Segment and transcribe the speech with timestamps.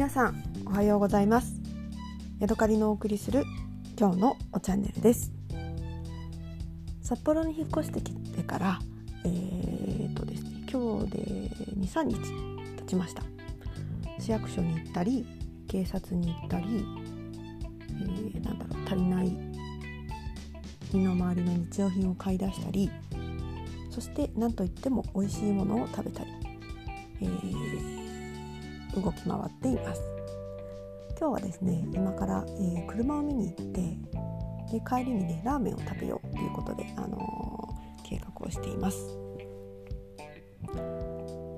[0.00, 1.60] 皆さんおはようございます。
[2.38, 3.44] ヤドカリのお送りする
[3.98, 5.30] 今日のおチャンネルです。
[7.02, 8.78] 札幌に引っ越してきてから
[9.26, 11.18] えー、とですね今日で
[11.76, 12.16] 23日
[12.78, 13.22] 経ちました。
[14.18, 15.26] 市役所に行ったり
[15.68, 16.82] 警察に行ったり、
[17.90, 19.36] えー、なんだろう足りない
[20.94, 22.90] 身の回りの日用品を買い出したり
[23.90, 26.30] そして何といっても美味しいものを食べたり、
[27.20, 28.09] えー、
[28.94, 30.02] 動き回っています。
[31.20, 33.80] 今日はですね今から、えー、車を見に行って
[34.72, 39.18] で帰りにねラーメンを食べようということで、あのー、計画をしています、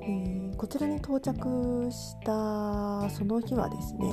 [0.02, 4.12] えー、こちらに到着したその日はですね、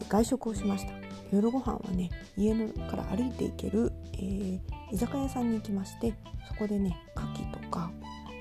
[0.00, 0.92] え外食をしました。
[1.32, 6.12] 夜ご飯はね家のから歩いて行ける、えー、居酒屋さんに行きまして
[6.48, 7.90] そこでね牡蠣とか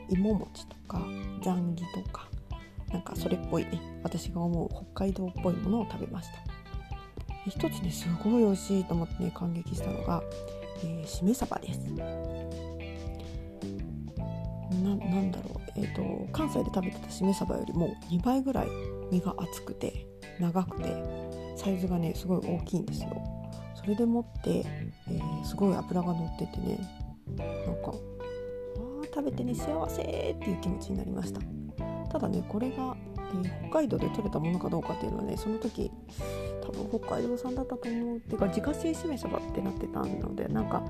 [0.10, 1.02] 芋餅とか
[1.42, 2.28] ザンギとか
[2.92, 3.82] なんかそれっぽいね。
[4.04, 6.34] 私が思う北海道っぽいものを食べました。
[7.48, 10.22] 一つねすごい美味しいと思ってね感激したのが、
[10.84, 11.80] えー、しめ鯖です。
[14.84, 15.62] ななんだろう。
[15.76, 18.68] えっ、ー、と関西で食べてたしめ鯖よりも2倍ぐらい
[19.12, 20.06] 身が厚くて
[20.40, 21.04] 長くて
[21.56, 23.22] サイズがねすごい大きいんですよ。
[23.76, 26.78] それでもって、えー、すごい脂が乗っててね
[27.38, 27.98] なんかわ
[29.04, 31.42] 食べてね幸せっていう気持ちになりました。
[32.12, 32.96] ただねこれが、
[33.34, 35.90] えー、北海道で採れたものかどうかっていうのはねその時
[36.62, 38.18] 多分北海道産だったと思う。
[38.18, 40.84] っていうか自家製しめ鯖ってなってたのでなんか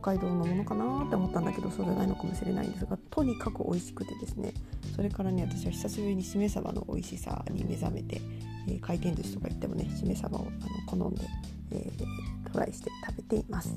[0.00, 4.54] 北海道のものかなって思ったんだけどそうじゃないのかもしれないんですがとにかく美味しくてですね。
[4.94, 8.20] それからね私は久しぶりにしめ鯖の美味しさに目覚めて、
[8.68, 11.24] えー、回転寿司とか行ってもねしめ鯖をあの好んで、
[11.72, 13.74] えー、トライして食べています。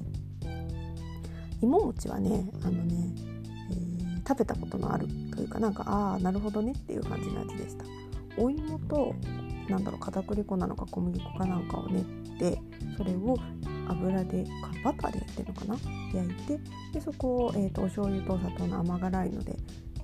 [1.61, 3.15] 芋餅はねあのね、
[3.71, 7.85] えー、食べたことのあるというかなんかああなるほどねっていう感じの味でした。
[8.37, 9.13] お芋と
[9.69, 12.03] なんだろう片栗粉なのか小麦粉かなんかを練っ
[12.39, 12.59] て
[12.97, 13.37] それを
[13.87, 14.45] 油で
[14.83, 15.75] バターでやってるのかな？
[16.13, 16.59] 焼いて
[16.93, 19.55] でそこを、えーと、お醤油と砂糖の甘辛いので、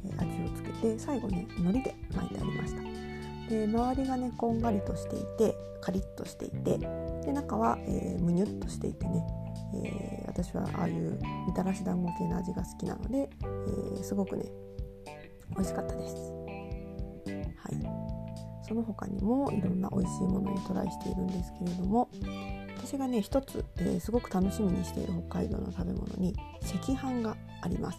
[0.05, 2.81] えー、味をつけて最後に海苔で巻いてありました。
[3.49, 6.77] で周りがねこんがりとしていてカリッとしていて
[7.25, 9.23] で中は、えー、むにゅっとしていてね、
[9.73, 13.29] えー、私はああいうみたらし団子系の味が好きなので、
[13.99, 14.45] えすごくね
[15.51, 16.15] 美味しかったです。
[16.15, 18.09] はい。
[18.69, 22.07] その他にもいろんな美味しいものにトライしているんですけれども
[22.77, 27.97] 私がね一つ、えー、すごく楽しみにしている北海道の食べ物に赤飯があります、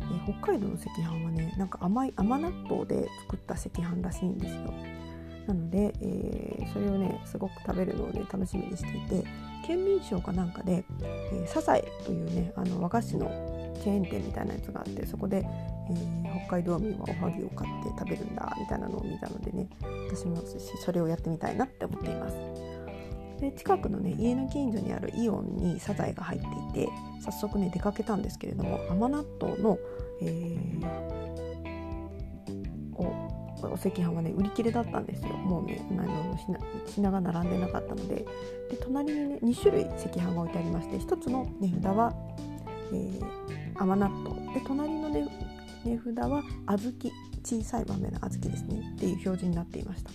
[0.00, 4.74] え、北海道の赤飯はねなんか甘い甘納豆で作った赤飯らしいんですよ。
[5.46, 9.24] なので、えー、それをねすごく食べるのをね楽しみにしていて
[9.66, 13.26] 県民賞かなんかで、えー、サザエというねあの和菓子の
[13.82, 19.68] チェーン店みたいなやつがあってそこで、えー、北海道民はおはぎを買って食べるんだみたいなのを見たのでね
[20.08, 20.42] 私も
[20.84, 22.36] それをやってみたいなって思っています。
[23.40, 26.40] で近くのね家の近所にあるイオンにサザエが入っ
[26.72, 26.88] ていて
[27.20, 29.78] 早速ね出かけたんですけれども甘納豆の、
[30.22, 31.25] えー、
[33.68, 35.28] お赤飯はね売り切れだったんですよ。
[35.34, 36.38] もうねあの
[36.86, 38.24] 品が並んでなかったので。
[38.70, 42.12] で隣にね2種類赤飯が置いてありまして1つの値札は、
[42.92, 43.22] えー、
[43.76, 44.54] 甘納豆。
[44.54, 46.92] で隣の値、ね、札は小豆
[47.44, 48.92] 小さい豆の小豆ですね。
[48.96, 50.10] っていう表示になっていました。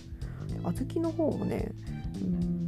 [0.62, 1.72] 小豆の方もね
[2.20, 2.61] うん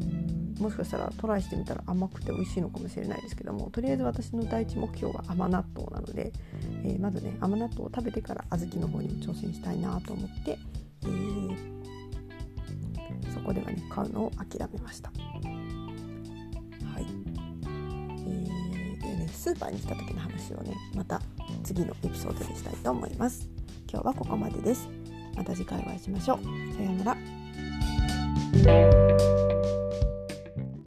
[0.59, 6.33] もしかしたらトライしてみたら甘くて美味しいのかもしれないですけどもとりあえず私の第一目標は甘納豆なので、
[6.85, 10.59] えー、まずね甘納豆を食べてから小豆の方にも挑戦したいなと思って、
[11.03, 11.57] えー、
[13.33, 15.11] そこではね買うのを諦めました。
[15.11, 15.15] は
[17.01, 17.07] い、
[17.67, 21.21] えー、でねスーパーに来た時の話をねまた
[21.65, 23.49] 次のエピソードでしたいと思います。
[23.91, 24.89] 今日はここまでです。
[25.37, 26.39] また次回お会いしましょう。
[26.77, 27.05] さような
[29.25, 29.34] ら。